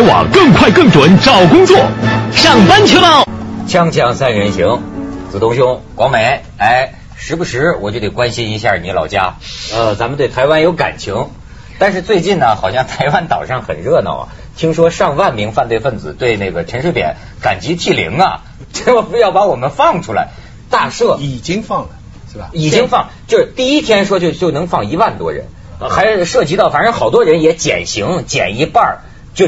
[0.00, 1.76] 才网更快更准找工作，
[2.32, 3.26] 上班去喽！
[3.68, 4.80] 锵锵三人行，
[5.30, 9.34] 子东兄，广美，哎，时不时我就得关心一下你老家，
[9.74, 11.28] 呃，咱们对台湾有感情，
[11.78, 20.28] 但是最近呢，好像台湾岛上很热闹啊，听说上万名犯罪分子对那个陈水扁感激涕零啊， 结果非要把我们放出来，
[20.70, 21.18] 大赦。
[21.18, 21.88] 已经放了，
[22.32, 22.48] 是吧？
[22.54, 25.44] 已经放，就是第一天说就就能放一万多人，
[25.78, 29.00] 还涉及到反正好多人也减刑减一半，
[29.34, 29.46] 就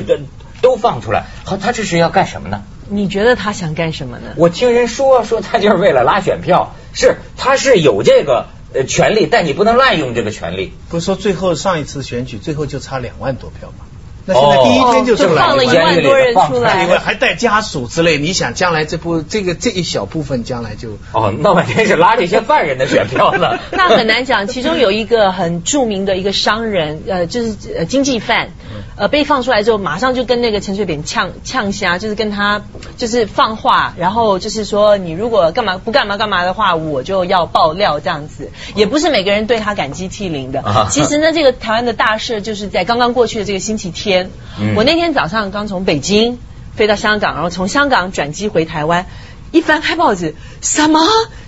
[0.62, 2.62] 都都放出来，好，他这是要干什么呢？
[2.89, 4.33] 你觉得他想干什么呢？
[4.37, 10.73] 我听人说说他就是为了拉选票，是他是有这个呃权利，但你不能滥用这个权利。
[10.88, 13.85] 不是说最后上一次选举最后就差两万多票吗？
[14.24, 18.18] 那现在第一天就就放了一万多人出来，还带家属之类。
[18.18, 23.59] 你想将来这部这个这一小部分将来就哦，闹半天是拉这些犯人的选票了。
[23.73, 28.51] 那很难讲，其中有一个很著名的一个商人，呃，就是呃经济犯，
[28.96, 32.62] 呃被放出来之后，马上就跟那个陈水扁呛呛虾，就是跟他
[32.96, 38.52] 就是放话，然后就是说你如果干嘛不干嘛干嘛的话，我就要爆料这样子。
[38.76, 40.62] 也不是每个人对他感激涕零的。
[40.90, 44.12] 其实呢，这个台湾的大事就是在刚刚过去的这个星期天。
[44.77, 46.38] 我那天早上刚从北京
[46.77, 49.07] 飞到香港，然后从香港转机回台湾，
[49.51, 51.01] 一翻开报纸，什么？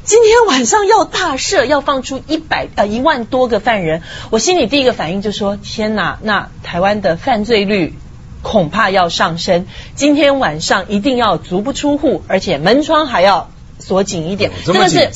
[0.05, 4.03] 今天晚上要大赦，要放出一百呃一万多个犯人。
[4.31, 7.95] 我心里第一个反应就说：天哪，那台湾的犯罪率
[8.43, 9.67] 恐怕要上升。
[9.95, 14.51] 今天晚上一定要足不出户，而且门窗还要锁紧一点。
[14.67, 15.11] 这个是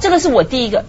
[0.00, 0.84] 这个是我第一个。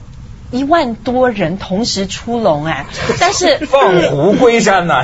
[0.51, 2.85] 一万多人同时出笼哎，
[3.19, 5.03] 但是放虎归山呐，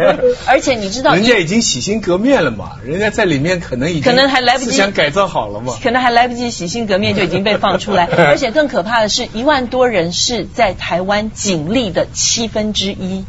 [0.46, 13.24] 而且你知道，人家已经洗心革面了嘛，人家在里面可能已经可能还来不及想改造好了嘛，可能还来不及洗心革面就已经被放出来， 而且更可怕的是一万多人是在台湾警力的七分之一。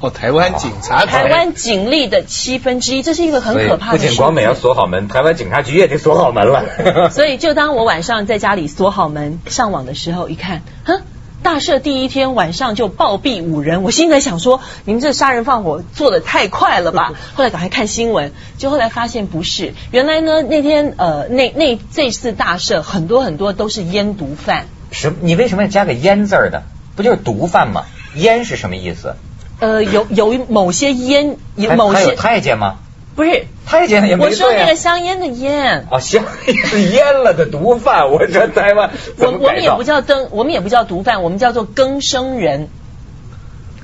[0.00, 3.98] 哦，台湾警察，台湾警力的七分之一，这是一个很可怕的。
[3.98, 7.10] 不仅广美要锁好门，台湾警察局也得锁好门了。
[7.10, 11.02] 所以，就当我晚上在家里锁好门上网的时候，一看，哼，
[11.42, 17.14] 大赦第一天晚上就暴毙五人，我心里在想说，你们这杀人放火做的太快了吧？
[17.34, 24.66] 后来赶快看新闻，就后来发现不是，原来呢那天呃那那这次大赦很多很多都是烟毒犯。
[24.92, 25.12] 什？
[25.22, 26.62] 你为什么要加个烟字的？
[26.94, 27.84] 不就是毒贩吗？
[28.14, 29.16] 烟是什么意思？
[29.60, 32.76] 呃，有有某些烟，有某些太监吗？
[33.16, 35.86] 不是太监也没我说那个香烟的烟。
[35.90, 42.68] 哦，香 烟烟了的毒贩，我说台湾我我们也不叫灯，我们也不叫毒贩，我们叫做更生人。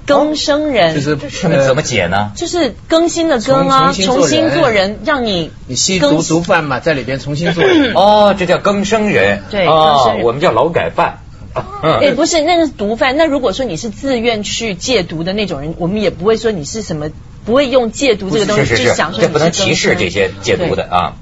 [0.06, 2.32] 更生人就是怎么解呢？
[2.36, 7.94] 就是更新的更啊，重新做人，让你你吸毒毒贩嘛，在里边重新做人。
[7.96, 9.42] 哦，这叫更生人。
[9.50, 11.23] 对，更生人，我们叫劳改犯。
[12.02, 13.16] 哎，不是，那个是毒贩。
[13.16, 17.10] 那如果说你是自愿去戒毒的那种人，我们也不会说你是什么，
[17.44, 21.14] 不会用戒毒这个东西去想说这不能歧视这些戒毒的啊。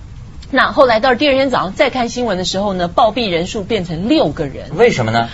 [0.50, 4.76] 那后来到第二天早上再看新闻的时候呢，暴毙人数变成六个人。
[4.76, 5.28] 为什么呢？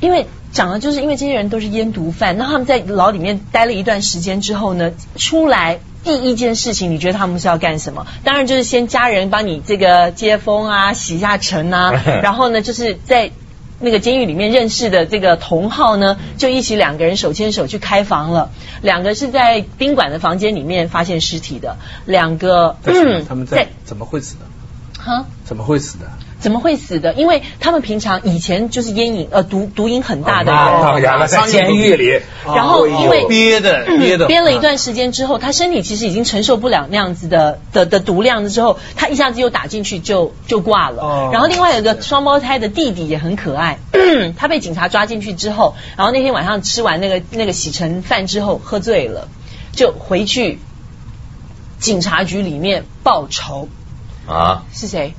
[0.00, 8.06] 因为讲的就是因为这些人都是烟毒贩，那他们在牢里面待了一段时间之后呢，出来第一件事情，你觉得他们是要干什么？
[8.24, 11.92] 当然就是先家人帮你这个接风啊，洗一下尘啊，
[12.22, 13.30] 然后呢，就是在。
[13.82, 18.50] 那个监狱里面认识的这个同号呢，就一起两个人手牵手去开房了。
[18.80, 21.76] 两个是在宾馆的房间里面发现尸体的，
[22.06, 24.46] 两个嗯，他们在怎么会死的？
[25.02, 25.26] 哈？
[25.44, 26.06] 怎么会死的？
[26.42, 27.14] 怎么会死的？
[27.14, 30.52] 因为他们平常以前就是烟瘾呃毒毒瘾很大的
[31.00, 41.30] 人，在监狱里，然后因为憋的憋的憋了一段时间之后，他身体其实已经承受不了那样子的的的毒量了之后，他一下子又打进去就就挂了。
[41.32, 43.78] 然后另外有个双胞胎的弟弟也很可爱，
[44.36, 49.28] 他被警察抓进去之后，然后那天晚上吃完那个那个洗尘饭之后喝醉了，
[49.72, 50.58] 就回去
[51.78, 53.68] 警察局里面报仇
[54.26, 54.64] 啊？
[54.72, 55.14] 是谁？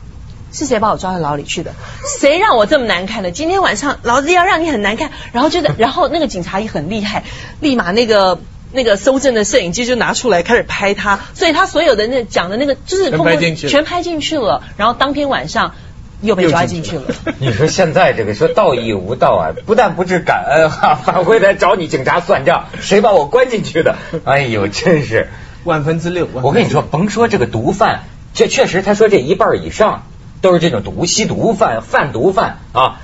[0.54, 1.74] 是谁把我抓到牢里去的？
[2.20, 3.32] 谁让我这么难看的？
[3.32, 5.10] 今天晚上老子要让你很难看。
[5.34, 7.24] 然后就，然后那个警察也很厉害，
[7.60, 8.40] 立马那个
[8.72, 14.64] 那个搜证的摄影机就拿出来开始拍他，所以他所有的那讲的那个就是全拍进去，全拍进去了。
[14.78, 15.74] 然后当天晚上
[16.22, 17.04] 又被抓进去了。
[17.40, 23.96] 你说现在这个说道义无道啊，不但不知感恩哈，反回来找你警察算账，谁把我关进去的？
[24.24, 25.30] 哎呦，真是
[25.64, 26.28] 万分之六。
[26.32, 28.04] 我跟你说，甭说这个毒贩，
[28.36, 30.04] 这确实他说这一半以上。
[30.44, 33.00] 都是这种毒吸毒犯、贩毒犯啊，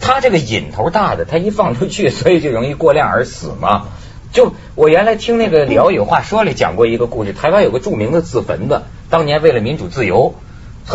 [0.00, 3.88] 他这个瘾头大的，他一放出去，所以就容易过量而死嘛。
[4.32, 10.36] 就我原来听那个李敖有话说里讲过一个故事，台湾有个著名的自焚的，当年为了民主自由，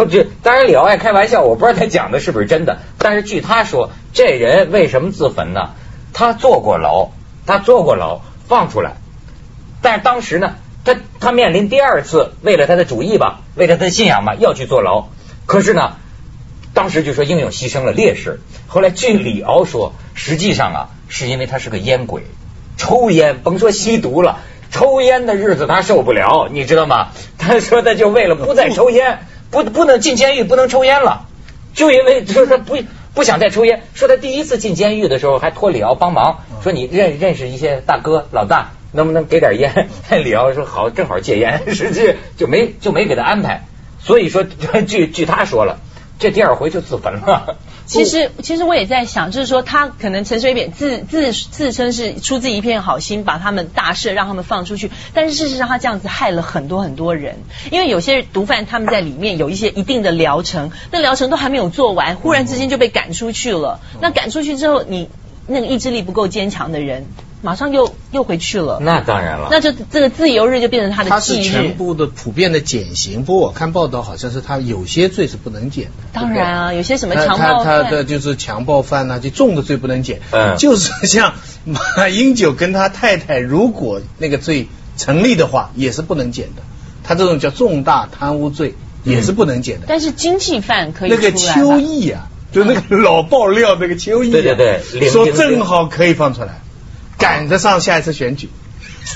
[0.09, 5.71] 这当然李敖爱开玩笑，我不知道他讲的是不是真的，但是据他说，这人为什么自焚呢？
[6.13, 7.09] 他坐过牢，
[7.45, 8.93] 他坐过牢，放出来，
[9.81, 10.55] 但是当时呢，
[10.85, 15.09] 他他面临第二次为了他的主义吧，为了他的信仰吧，要去坐牢。
[15.45, 15.97] 可是呢，
[16.73, 18.39] 当时就说英勇牺牲了烈士。
[18.67, 22.23] 后来据李敖说，实际上啊，是因为他是个烟鬼，
[22.77, 24.39] 抽烟，甭说吸毒了，
[24.71, 27.09] 抽烟的日子他受不了，你知道吗？
[27.37, 29.19] 他说他就为了不再抽烟，
[29.51, 31.27] 不不能进监狱，不能抽烟了，
[31.73, 32.77] 就因为就是他不
[33.13, 33.83] 不想再抽烟。
[33.93, 39.89] 说他第一次进监狱的时候，还托李敖帮忙，说你认认识一些大哥老大，能不能给点烟？
[40.23, 43.63] 李敖说好，正好戒烟，实际就没就没给他安排。
[44.05, 44.43] 所以说，
[44.87, 45.79] 据据他说了，
[46.19, 47.57] 这第二回就自焚了。
[47.87, 54.89] 其实，其实我也在想，就是说，他可能陈水扁自自自称是出自一片好心，把他们大赦，让他们放出去。
[55.13, 57.37] 但是事实上，他这样子害了很多很多人。
[57.69, 63.79] 因为有些毒贩他们在里面有一些一定的疗程，那疗程都还没有做完，忽然之间就被赶出去了。
[64.01, 65.09] 那赶出去之后，你
[65.45, 67.05] 那个意志力不够坚强的人。
[67.45, 71.43] 马上又又回去了，那当然了，那就这个自由日就变成他的忌日。
[71.43, 75.91] 他是全部的普遍的减刑，不过我看报道好像是他有些罪是不能减的。
[76.11, 80.21] 当然啊，有些什么强暴犯，他他的就是强暴犯呐，就重的罪不能减。
[80.31, 86.63] 嗯，就是像马英九跟他太太，如果那个罪成立的话，也是不能减的。
[87.03, 89.85] 他这种叫重大贪污罪也是不能减的。
[89.87, 91.11] 但是经济犯可以。
[91.11, 96.61] 那个邱毅啊，就那个老爆料那个邱毅，对对对，说正好可以放出来。
[97.17, 98.49] 赶得上下一次选举，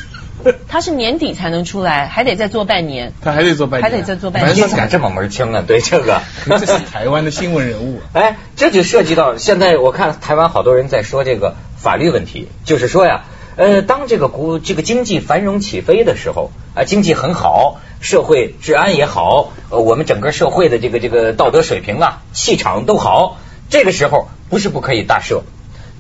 [0.68, 3.12] 他是年底才能出来，还得再做半年。
[3.22, 4.56] 他还得做半年，还得再做半年。
[4.68, 5.64] 怎么这么门清啊？
[5.68, 8.02] 对这个， 这是台湾的新闻人物。
[8.14, 13.26] 哎，这就涉及到现在，我看台湾好多人在说这个法律问题，就是说呀，
[13.58, 23.38] 呃，当这个国这个经济繁荣起飞的时候啊，经济很好，社会治安也好，呃，我们整个社会的这个这个道德水平啊，气场都好，
[23.70, 25.42] 这个时候不是不可以大赦。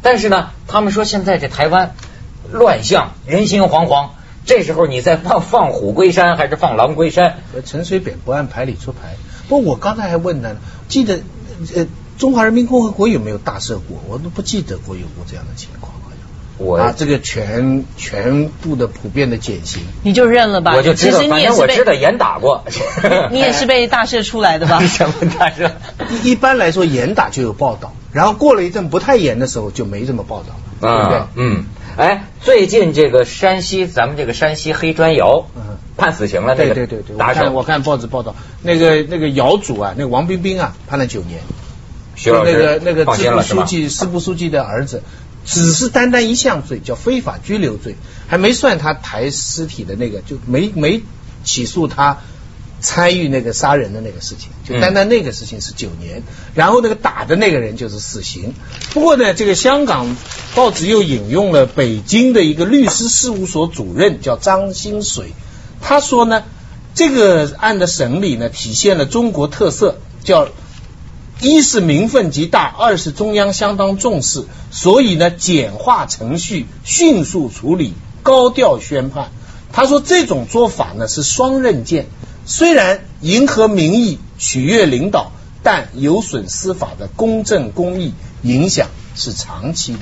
[0.01, 1.95] 但是呢，他们说现在这台湾
[2.51, 4.09] 乱象，人心惶惶。
[4.45, 7.37] 这时候你再放放虎归山，还是放狼归山？
[7.65, 9.15] 陈水扁不按牌理出牌。
[9.47, 10.57] 不，我刚才还问呢，
[10.87, 11.21] 记得
[11.75, 11.85] 呃，
[12.17, 14.01] 中华人民共和国有没有大赦过？
[14.07, 15.93] 我都不记得过有过这样的情况。
[16.57, 20.73] 我啊，这个全全部的普遍的减刑，你就认了吧。
[20.75, 22.65] 我就知道，反正我知道严打过。
[23.31, 24.81] 你也是被大赦出来的吧？
[24.85, 25.71] 什么大赦？
[26.23, 27.93] 一般来说严打就有报道。
[28.11, 30.49] 然后过了一阵不太严的时候就没这么报道
[30.81, 31.21] 了，对不对？
[31.35, 31.65] 嗯，
[31.97, 41.41] 哎，最近这个山西，咱们这个山西黑砖窑嗯判死刑了，那个对对对对，我看我看报纸报道，那个那个窑主啊，那个王冰冰啊，判了九年。
[42.21, 45.03] 那个那个支部书记支部书记的儿子，
[45.45, 47.95] 只是单单一项罪叫非法拘留罪，
[48.27, 51.01] 还没算他抬尸体的那个，就没没
[51.45, 52.17] 起诉他。
[52.81, 56.23] 参与那个杀人的那个事情，就单单那个事情是九年，
[56.53, 58.53] 然后那个打的那个人就是死刑。
[58.93, 60.15] 不过呢，这个香港
[60.55, 65.33] 报纸又引用了北京的一个律师事务所主任叫张新水，
[65.81, 66.43] 他说呢，
[66.95, 70.47] 这个案的审理呢体现了中国特色，叫
[71.41, 77.93] 一是名分极大，二是中央相当重视，所以呢简化程序，迅速处理，
[78.23, 79.31] 高调宣判。
[79.71, 82.07] 他说这种做法呢是双刃剑。
[82.49, 89.99] 虽然迎合民意、取悦领导，但有损司法的公正公义，影响是长期的。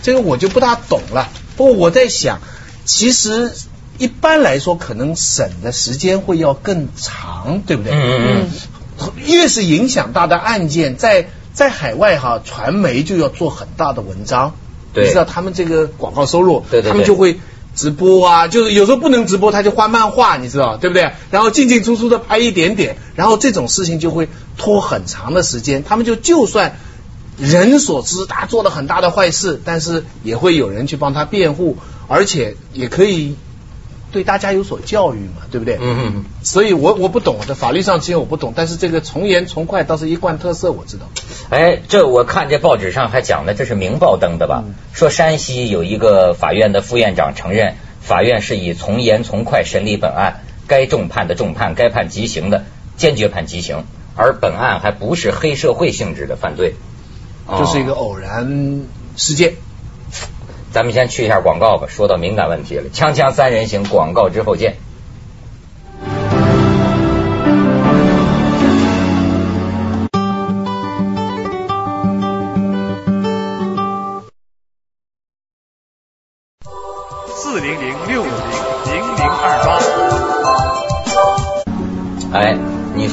[0.00, 1.28] 这个我就不大懂了。
[1.56, 2.38] 不过我在想，
[2.84, 3.52] 其实
[3.98, 7.92] 一般来说，可能审的时间会要更长，对不对？
[7.92, 8.46] 嗯
[9.00, 9.12] 嗯。
[9.26, 14.54] 越是影响大的案件，在在海外哈，传媒就要做很大的文章。
[14.92, 15.06] 对。
[15.06, 17.40] 你知道他们这个广告收入，对对，他们就会。
[17.74, 21.12] 直播啊，就是有时候不能直播，他就画漫画，你知道对不对？
[21.30, 25.84] 然后进进出出的拍一点点，然后这种事情就会拖很长的时间。
[25.84, 26.78] 他们就就算
[27.38, 31.76] 人所知，他做了很大的坏事，但是也会有人去帮他辩护，
[32.08, 33.36] 而且也可以。
[34.14, 35.76] 对大家有所教育嘛，对不对？
[35.80, 36.24] 嗯嗯。
[36.44, 41.06] 所以我我不懂，的法律上其实我不懂，但是这个从严从快倒是一贯特色，我知道。
[41.50, 44.62] 哎，这我看这报纸上还讲的，这是《明报》登的吧？
[44.92, 52.64] 说山西有一个法院的副院长承认，法院是以从严从快审理本案，该重判的重判，该判极刑的
[52.96, 56.76] 坚决判极刑，而本案还不是黑社会性质的犯罪，
[57.58, 58.84] 这是一个偶然
[59.16, 59.54] 事件。
[60.74, 62.90] 咱们先去一下广告吧，说到敏感问题了。
[62.92, 64.74] 锵锵三人行，广告之后见。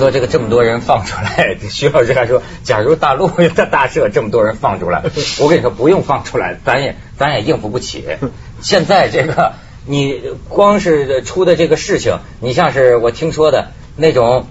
[0.01, 5.03] 说这个这么多人放出来，徐老师还说，假如大陆的大赦这么多人放出来，
[5.39, 6.97] 我跟你说不用放出来，咱也。
[7.17, 8.03] 咱也应付不起。
[8.61, 9.53] 现在这个
[9.85, 14.47] 你光是出的这个事情，你像是我听说的那种，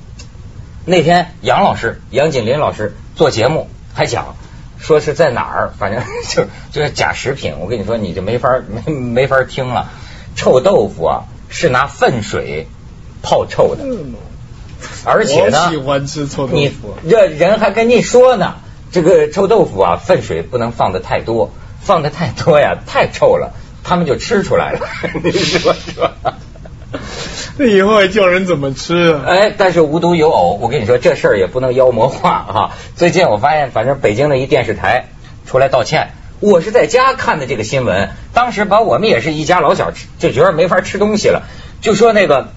[0.84, 4.36] 那天杨老师杨锦林老师做节目还讲。
[4.78, 7.56] 说是在哪儿，反正就就是假食品。
[7.58, 8.48] 我跟你说，你就没法
[8.86, 9.90] 没没法听了。
[10.36, 12.68] 臭豆腐啊，是拿粪水
[13.20, 13.84] 泡臭的，
[15.04, 16.94] 而且呢，我喜欢吃臭豆腐。
[17.08, 18.56] 这人还跟你说呢，
[18.92, 23.52] 这个臭豆腐啊，粪水不能放的太多，放的太多呀，太臭了，
[23.84, 24.80] 他们就吃出来了。
[25.22, 26.10] 你说说。
[27.56, 29.24] 那以后还叫人怎么吃啊？
[29.26, 32.70] 哎，但是无独有偶，我跟你说这事儿也不能妖魔化啊。
[32.96, 35.08] 最近我发现，反正北京的一电视台
[35.46, 36.12] 出来道歉。
[36.40, 41.42] 我是在家看的这个新闻，当时把我们也是一家老小就觉得没法吃东西了，
[41.82, 42.48] 就说那个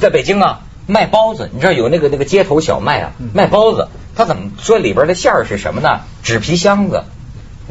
[0.00, 6.00] 在北京啊卖包子，你知道有那个那个街头小卖啊卖包子，他怎么说里边的馅儿是什么呢？
[6.22, 7.04] 纸皮箱子。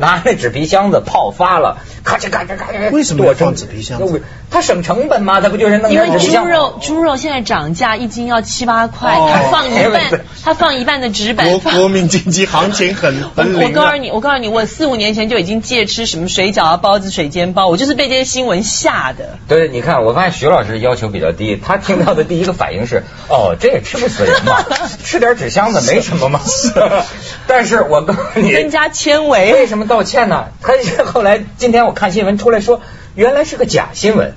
[0.01, 2.89] 拿那纸皮箱子泡发了，咔嚓咔嚓咔嚓。
[2.91, 4.23] 为什么要放纸皮箱子？
[4.49, 5.39] 它省成本嘛？
[5.39, 11.47] 它不就是弄因为猪肉猪肉现在涨价，一斤要七八块，它放一半，它放一半的纸板。
[11.47, 19.37] 国国民经济行情很 很我告诉你，我告诉你，我四五年前就已经戒吃什么水饺啊、包子、水煎包，我就是被这些新闻吓的。
[19.47, 24.65] 对，你看，我发现徐老师要求比较低，他听到的第一个反应是：哦，这也吃不死人嘛，
[25.03, 26.41] 吃点纸箱子没什么嘛。
[27.45, 29.90] 但是我告诉你，增加纤维，为什么？
[29.91, 30.45] 道歉呢？
[30.61, 32.79] 他后来今天我看新闻出来说，
[33.13, 34.35] 原来是个假新闻，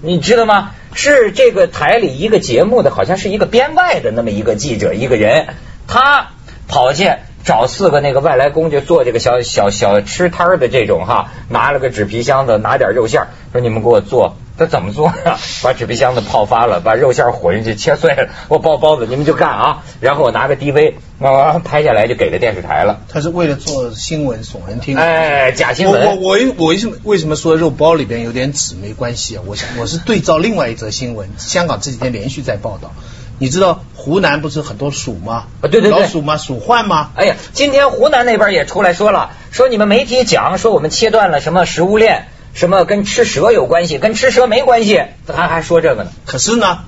[0.00, 0.70] 你知道吗？
[0.94, 5.48] 是这个台里一个节目的，好像是一个编外的那么一个记者一个人，
[5.86, 6.28] 他
[6.68, 7.12] 跑去
[7.44, 14.38] 找四个那个外来工，就做这个小小小吃摊的这种哈，拿了个纸皮箱子，拿点肉馅，说你们给我做。
[14.56, 15.38] 他怎么做呀？
[15.62, 19.82] 把纸皮箱子泡发了，把肉馅混进去切碎了， 我包包子，你们就干啊！
[20.00, 23.00] 然后我拿个 DV，啊拍下来就给了电视台了。
[23.08, 24.96] 他是为了做新闻耸人听。
[24.96, 26.20] 哎，假新闻。
[26.20, 29.42] 我我我为什么为什么说肉包里边有点纸没关系啊？
[29.46, 32.92] 我我是对照另外一则新闻，香港这几天连续在报道。
[33.40, 35.46] 你知道湖南不是很多鼠吗？
[35.60, 36.36] 啊，对对对，老鼠吗？
[36.36, 37.10] 鼠患吗？
[37.16, 42.28] 哎呀，今天湖南那边也出来说了，说你们媒体讲说我们切断了什么食物链。
[42.54, 43.98] 什么跟吃蛇有关系？
[43.98, 46.10] 跟吃蛇没关系，还还说这个呢？
[46.24, 46.84] 可是呢，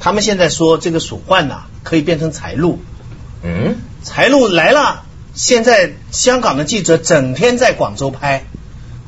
[0.00, 2.78] 他们现在说这个鼠患呐，可以变成财路。
[3.42, 5.02] 嗯，财路来了。
[5.34, 8.44] 现在香港的记者整天在广州拍，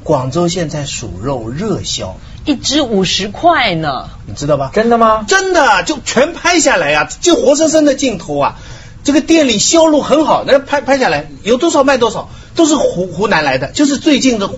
[0.05, 4.71] 广州现在鼠肉热销，一只五十块呢，你知道吧？
[4.75, 5.25] 真的吗？
[5.27, 8.59] 真的，就全拍下来呀，就活生生的镜头啊。
[9.03, 14.51] 这个店里销路很好，那拍拍下来有多少卖多少，都是湖湖南来的，就是最近的。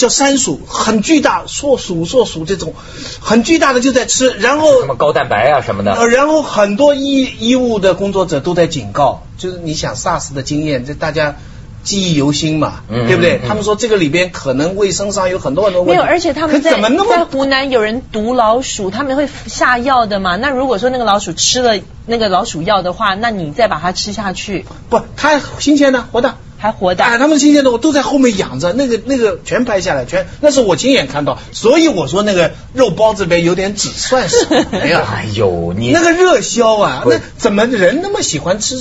[0.00, 2.74] 叫山鼠，很巨大，硕鼠、硕鼠这种
[3.20, 11.36] 很巨大的就在吃，然后什么高蛋白啊什么的，呃，然后很多医医务的工作者都在警告，就是你想 SARS 的经验，这大家
[11.82, 13.40] 记忆犹新嘛，对不对？
[13.46, 20.36] 他们说这个里边可能卫生上有很多很多问题，没有，而且他们在在湖南有人毒老鼠，他们会下药的嘛？
[20.36, 26.34] 那如果说那个老鼠吃了那个老鼠药的话，那你再把它吃下去，不，它新鲜的，活的。
[26.60, 35.02] 还活的，哎，他们新鲜的我都在后面养着，那个那个全拍下来，全那是我亲眼看到，所以我说那个肉包子边有点纸算什么呀？
[35.10, 38.76] 哎呦，你那个热销啊，那怎么人那么喜欢吃？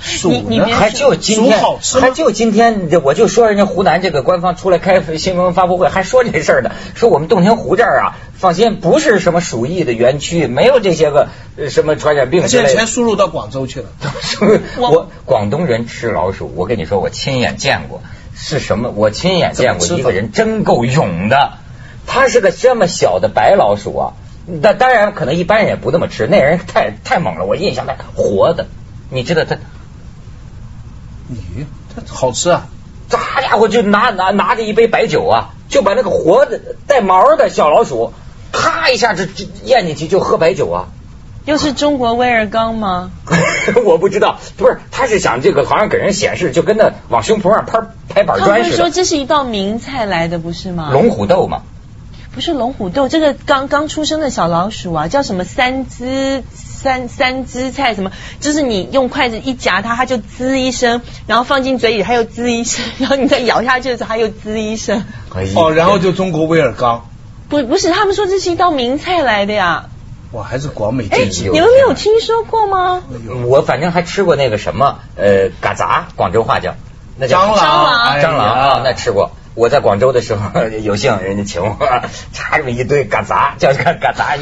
[0.00, 0.64] 鼠呢？
[0.66, 1.60] 还就今天，
[2.00, 11.28] 还就今天，我就说人家湖南这个官方出来开新闻发布会，还说这事儿呢，说我们洞庭湖这儿啊，放心，不是什么鼠疫的园区，没有这些个
[11.68, 13.86] 什么传染病现在全输入到广州去了。
[14.80, 18.02] 我广东人吃老鼠，我跟你说，我亲眼见过
[18.34, 18.90] 是什么？
[18.90, 21.58] 我亲眼见过一个人真够勇的，
[22.06, 24.12] 他是个这么小的白老鼠啊，
[24.62, 28.66] 但当然可能一般人也不那么吃，那人太太猛了，我印象太活的，
[29.10, 29.58] 你知道他。
[31.30, 32.66] 你它好吃啊！
[33.08, 38.12] 这家伙就拿拿拿着一杯白酒啊，就把那个活的带毛的小老鼠，
[38.52, 39.24] 啪一下就
[39.64, 40.88] 咽进去就喝白酒啊！
[41.46, 43.10] 又是中国威尔刚吗？
[43.84, 48.76] 我不知道，不是，他是想这个好像给人显示，就跟那往胸脯上拍拍板砖似的。
[48.76, 50.90] 说这是一道名菜来的，不是吗？
[50.92, 51.62] 龙虎斗嘛？
[52.32, 56.44] 不是龙虎斗，这个刚刚出生的小老鼠啊，叫什么三只？
[56.82, 58.10] 三三只菜什么？
[58.40, 65.04] 就是你用筷子一夹它，它就滋一声，然后放进嘴里，它又滋一声，然后你再咬下去的时候，它又滋一声。
[65.56, 67.06] 哦，然后就中国威尔刚。
[67.48, 69.86] 不不是，他们说这是一道名菜来的呀。
[70.32, 71.50] 我，还是广美地区。
[71.50, 73.02] 你们没有听说过吗？
[73.46, 76.76] 我反正还吃过那个什么呃，嘎杂，广州话叫
[77.18, 79.32] 那叫蟑螂，蟑螂啊，那吃过。
[79.56, 81.76] 我在广州的时候有幸人家请我，
[82.32, 84.36] 插这么一堆嘎杂，叫嘎嘎杂，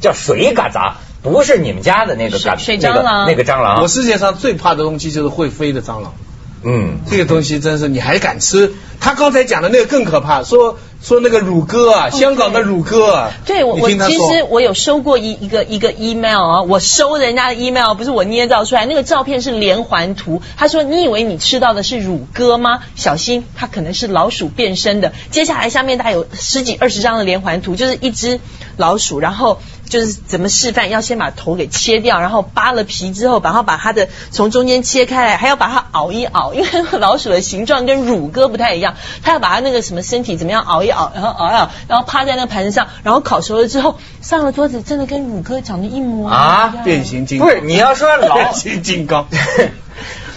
[0.00, 0.96] 叫水嘎杂。
[1.32, 3.82] 不是你们家的那个水水蟑螂，那个蟑螂。
[3.82, 6.14] 我世界上最怕的东西就是会飞的蟑螂。
[6.62, 8.72] 嗯，这个东西真是你还敢吃？
[8.98, 20.42] 他刚才讲的那个更可怕，说说那个乳鸽啊，香港的乳鸽啊，对我，我其实我有收过一一个一个 email 啊，我收人家的 email 不是我捏造出来，那个照片是连环图。
[20.56, 22.80] 他说你以为你吃到的是乳鸽吗？
[22.96, 25.12] 小心，它可能是老鼠变身的。
[25.30, 28.40] 接下来下面大概有十几二十张的连环图，就是一只
[28.76, 46.40] 老鼠，然后就是怎么示范，要先把头给切掉，然后扒了皮之后，然后把它的从中间切开来，还要把它熬一熬，因为老鼠的形状跟乳鸽不太一样，它要把它那个什么身体怎么样熬一熬，然后熬一熬，然后趴在那个盘子上，然后烤熟了之后上了桌子，真的跟乳鸽长得一模一样。
[46.40, 49.26] 啊变形金刚， 不是你要说老变形金刚，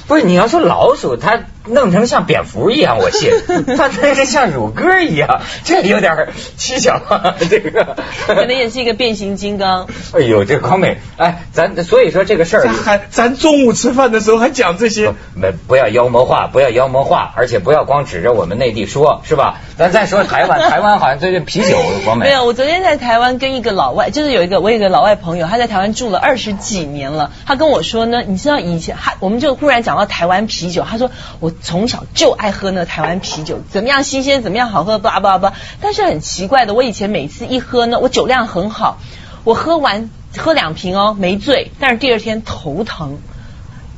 [0.07, 3.31] 不是你要说老鼠，它弄成像蝙蝠一样，我信；
[3.77, 7.35] 它那是像乳鸽一样，这有点蹊跷啊。
[7.49, 7.95] 这个
[8.27, 9.87] 可能也是一个变形金刚。
[10.13, 19.59] 哎呦，这光美，哎，咱所以说这个事儿咱还咱中午吃饭的时候还讲这些，没不要妖魔化，不要妖魔化，而且不要光指着我们内地说，是吧？
[19.77, 27.31] 咱再说台湾，台湾好像最近啤酒光美没有，我昨天在台湾跟一个老外，就是有一个我有一个老外朋友，他在台湾住了二十几年了。
[27.45, 35.53] 他跟我说呢，你知道以前他我们就忽然讲到台湾啤酒，他说我从小就爱喝那台湾啤酒，怎么样新鲜，怎么样好喝，叭叭叭。
[35.81, 38.99] 但是很奇怪的，我以前每次一喝呢，我酒量很好，
[39.43, 43.19] 我喝完喝两瓶哦没醉，但是第二天头疼。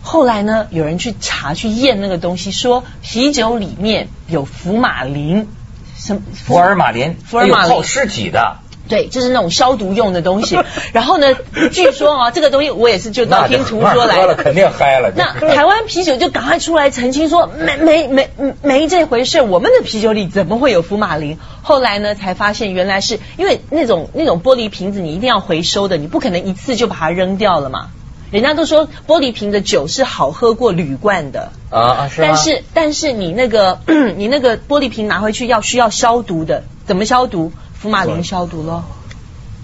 [0.03, 5.48] 后来呢，有人去查去验那个东西，说啤酒里面有福马林，
[5.96, 8.58] 什么福尔马林，福尔马林泡尸体的，
[8.88, 10.60] 对，就是那种消毒用的东西。
[10.94, 11.28] 然后呢，
[11.72, 15.12] 据说啊，这个东西我也是就道听途说那来肯定嗨了。
[15.16, 18.29] 那台湾啤酒就赶快出来澄清说没没没
[18.62, 21.38] 没这回事，我们的啤酒里怎么会有福马林？
[21.62, 27.90] 后来呢才发现原来是因为那种那种玻璃瓶子你一定要回收的，你不可能一次就把它扔掉了嘛。
[28.32, 33.79] 人家都说玻璃瓶的酒是好喝过铝罐的，啊啊是但是但是你那个
[34.16, 37.51] 你那个玻璃瓶拿回去要需要消毒的，怎么消毒？
[37.81, 38.83] 福马林消毒喽。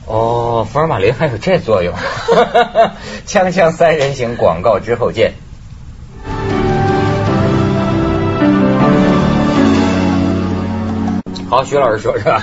[0.08, 1.94] 哦，福尔马林还有这作用。
[3.28, 5.34] 锵锵三人行广告之后见。
[11.48, 12.42] 好，徐老师说是吧？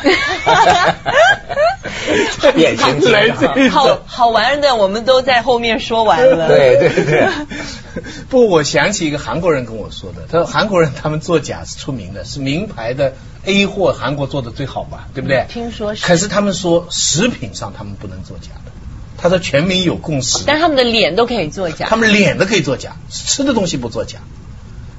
[2.55, 3.53] 变形金来刚。
[3.55, 6.47] 这好好玩的，我们都在后面说完了。
[6.47, 7.29] 对对对，
[8.29, 15.47] 不，我想起一个韩国人跟我说的，他说韩国人他们做假是出名的，是名牌的 A 货，韩国做的最好吧，对不对？
[15.49, 18.73] 听说是可是他们说食品上他们不能做假的，
[19.17, 21.97] 他说全民有共识，但他们的脸都可以作假他。
[21.97, 24.19] 们脸都可以做假，吃的东西不做假。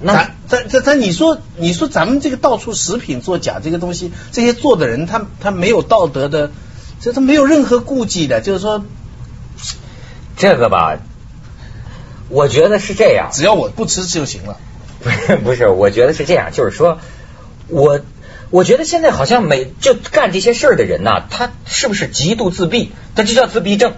[0.01, 6.51] 那咱咱咱咱，你说你说咱们这个到处食品做假这个东西，这些做的人他他没有道德的，
[6.99, 8.83] 这他没有任何顾忌的，就是说
[10.35, 10.97] 这个吧，
[12.29, 13.29] 我觉得是这样。
[13.31, 14.57] 只要我不吃就行了。
[15.03, 16.99] 不 是不是，我觉得是这样，就是说，
[17.67, 17.99] 我
[18.49, 22.91] 我觉得现在好像每就干这些事儿的人呐、他是不是极度自闭？
[23.15, 23.93] 他就叫自闭症，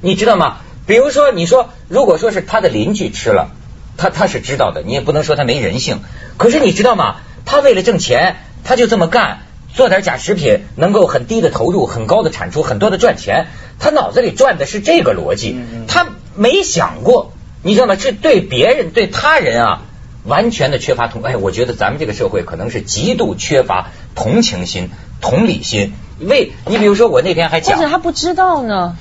[0.00, 0.58] 你知道吗？
[0.86, 3.52] 比如说，你说如果说是他的邻居吃了，
[3.96, 6.00] 他他是知道的，你也不能说他没人性。
[6.36, 7.16] 可是你知道吗？
[7.46, 9.40] 他为了挣钱，他就这么干。
[9.72, 13.46] 做点假食品，能够很低的投入，很高的产出，很多的赚钱。
[13.78, 17.32] 他脑子里转的是这个逻辑，他没想过，
[17.62, 17.96] 你知道吗？
[17.96, 19.82] 这对别人、对他人啊，
[20.24, 21.22] 完全的缺乏同。
[21.22, 25.92] 哎，我觉得咱们这个社会可能是极度缺乏同情心、同理心。
[26.20, 28.96] 为你比如说，我那天还讲，但是，他不知道呢？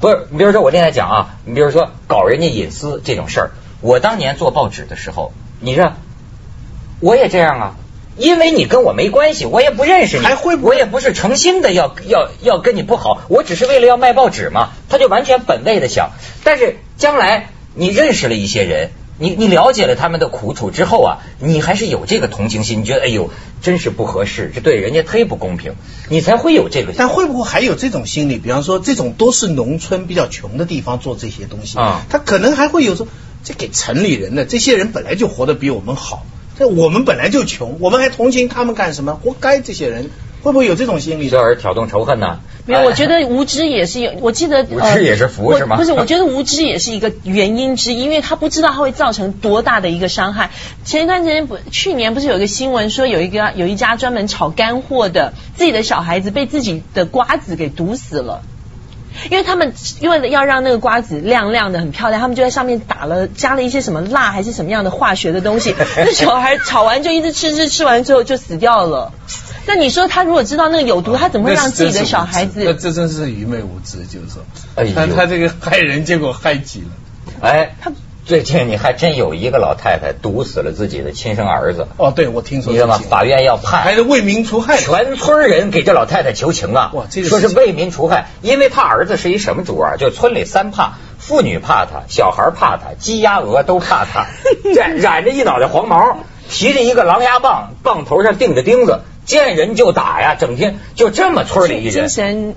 [0.00, 5.94] 不是，你比如说我那天讲啊，你比如说搞人家隐私这种事儿，我当年做报纸的时候，你知道，
[7.00, 7.74] 我也这样啊。
[8.16, 16.10] 因为你跟我没关系，我也不认识你，还会不我也不是诚心的要要要跟你不好，我只是为了要卖报纸嘛，他就完全本位的想。
[16.42, 23.30] 但是将来你认识了一些人，你你了解了他们的苦楚之后啊，你还是有这个同情心，你觉得哎呦，
[23.62, 25.74] 真是不合适，这对人家忒不公平，
[26.08, 26.92] 你才会有这个。
[26.96, 28.38] 但会不会还有这种心理？
[28.38, 33.06] 比方说，这种都是农村比较穷的地方做这些东西，啊他可能还会有说，
[33.44, 36.26] 这给城里人的这些人本来就活得比我们好，
[36.58, 39.14] 这我们本来就穷，我们还同情他们干什么？
[39.14, 40.10] 活该这些人
[40.42, 41.30] 会不会有这种心理？
[41.30, 42.40] 这玩意儿挑动仇恨呢？
[42.68, 50.50] 没有，哎我觉得无知也是有，我记得无知也是福呃是吗不是，我觉得无知也是一个原因之一，因为他不知道他会造成多大的一个伤害。
[50.84, 58.42] 前一段时间不，去年不是有一个新闻说有一个有一家专门炒干货的，自己的小孩子被自己的瓜子给毒死了。
[59.30, 69.12] 因为他们为了要让那个瓜子亮亮的很漂亮，他们就在上面打了加了一些什么蜡还是什么样的化学的东西，那小孩炒完就一直吃吃吃完之后就死掉了。
[69.68, 72.80] 那你说他如果知道那个有毒，他怎么会让自己的小孩子那子？
[72.80, 74.42] 这真是愚昧无知，就是说，
[74.76, 76.86] 哎呦他他这个害人，结果害己了。
[77.42, 77.92] 哎，他
[78.24, 81.86] 最近你还真有一个老太太毒死了自己的亲生儿子。
[81.98, 82.72] 哦，对，我听说。
[82.72, 82.98] 你知道吗？
[83.10, 86.90] 法院要判，还是为民除害，全村人给这老太太求情啊！
[86.94, 89.96] 哇，这个说是为民除害，因为他儿子是一什么主啊？
[89.98, 94.26] 就村里三怕：妇女怕他，小孩怕他，鸡鸭鹅都怕他。
[94.74, 102.08] 染染着一脑袋黄毛，提着一个狼牙棒，棒头上钉着钉子，见人就打呀，整天就这么村里一人。
[102.08, 102.54] 精神。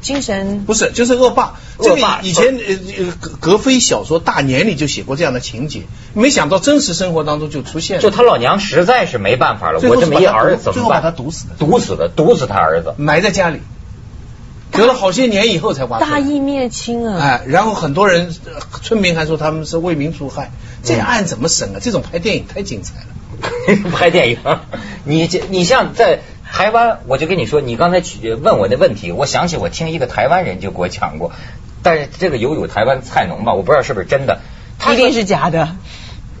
[0.00, 1.54] 精神不是，就是恶霸。
[1.80, 5.82] 这个以前呃格格非小说《大年》里就写过这样的情节，
[6.14, 8.02] 没想到真实生活当中就出现了。
[8.02, 10.74] 就他老娘实在是没办法了，我这么一儿子怎么办？
[10.74, 13.58] 最后把他毒死的，毒死的，毒死他儿子，埋在家里，
[14.70, 15.98] 隔了好些年以后才挖。
[15.98, 17.18] 大义灭亲啊！
[17.20, 18.32] 哎，然后很多人
[18.82, 20.52] 村民还说他们是为民除害，
[20.84, 21.80] 这案怎么审啊？
[21.82, 23.06] 这种拍电影太精彩了。
[23.92, 24.38] 拍电影，
[25.04, 26.20] 你这你像在。
[26.50, 28.02] 台湾，我就跟你说，你刚才
[28.40, 31.30] 问我的问题，我想起我听一个台湾人就给我讲过，
[31.82, 34.40] 但是这个有有台湾菜农吧，我不知道是不是真的，
[34.90, 35.76] 一定是假的。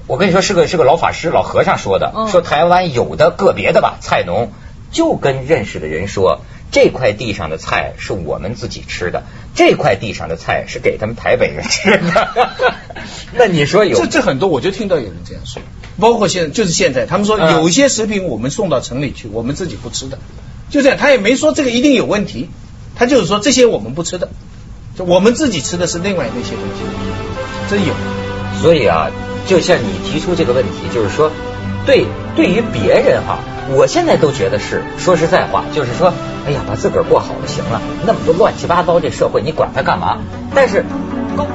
[0.06, 4.50] 我跟你说，是个是个老法师老和尚说的，说台湾有的个别的吧菜农
[4.90, 6.40] 就跟认识的人说，
[6.72, 12.48] 这块地上的菜是我们自己吃的，这块地上的菜是给他们台北人吃的。
[13.36, 15.60] 那你说有这这很多，我就听到有人这样说。
[16.00, 20.18] 包括现就是现在，他们说有一些食品我们送到城里去，我们自己不吃的，
[20.70, 22.48] 就这样，他也没说这个一定有问题，
[22.94, 24.28] 他就是说这些我们不吃的，
[24.96, 27.94] 就我们自己吃的是另外那些东西，真有。
[28.62, 29.10] 所以啊，
[29.46, 31.30] 就像你提出这个问题，就是说，
[31.86, 33.38] 对对于别人哈，
[33.70, 36.12] 我现在都觉得是说实在话，就是说，
[36.46, 40.18] 哎呀，把自个儿过好了行了，那么多乱七八糟这社会，你管他干嘛？
[40.54, 40.84] 但是
[41.36, 41.46] 高。